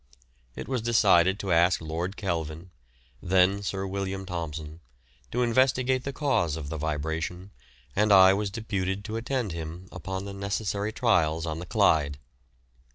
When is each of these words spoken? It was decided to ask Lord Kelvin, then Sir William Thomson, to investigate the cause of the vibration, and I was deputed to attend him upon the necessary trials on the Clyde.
It 0.55 0.67
was 0.67 0.81
decided 0.81 1.37
to 1.37 1.51
ask 1.51 1.79
Lord 1.79 2.17
Kelvin, 2.17 2.71
then 3.21 3.61
Sir 3.61 3.85
William 3.85 4.25
Thomson, 4.25 4.79
to 5.29 5.43
investigate 5.43 6.05
the 6.05 6.11
cause 6.11 6.57
of 6.57 6.69
the 6.69 6.77
vibration, 6.77 7.51
and 7.95 8.11
I 8.11 8.33
was 8.33 8.49
deputed 8.49 9.05
to 9.05 9.17
attend 9.17 9.51
him 9.51 9.87
upon 9.91 10.25
the 10.25 10.33
necessary 10.33 10.91
trials 10.91 11.45
on 11.45 11.59
the 11.59 11.67
Clyde. 11.67 12.17